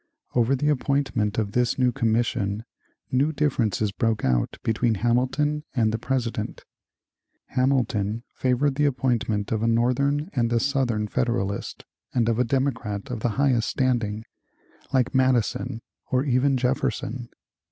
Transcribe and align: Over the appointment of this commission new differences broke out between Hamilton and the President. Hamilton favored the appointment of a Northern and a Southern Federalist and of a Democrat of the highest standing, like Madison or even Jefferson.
Over 0.33 0.55
the 0.55 0.69
appointment 0.69 1.37
of 1.37 1.51
this 1.51 1.75
commission 1.75 2.65
new 3.11 3.31
differences 3.31 3.91
broke 3.91 4.25
out 4.25 4.57
between 4.63 4.95
Hamilton 4.95 5.63
and 5.75 5.91
the 5.91 5.99
President. 5.99 6.65
Hamilton 7.49 8.23
favored 8.33 8.77
the 8.77 8.85
appointment 8.85 9.51
of 9.51 9.61
a 9.61 9.67
Northern 9.67 10.31
and 10.33 10.51
a 10.51 10.59
Southern 10.59 11.07
Federalist 11.07 11.85
and 12.15 12.27
of 12.29 12.39
a 12.39 12.43
Democrat 12.43 13.11
of 13.11 13.19
the 13.19 13.29
highest 13.37 13.69
standing, 13.69 14.23
like 14.91 15.13
Madison 15.13 15.81
or 16.07 16.25
even 16.25 16.57
Jefferson. 16.57 17.29